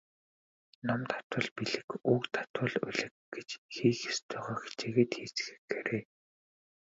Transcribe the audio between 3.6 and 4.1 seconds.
хийх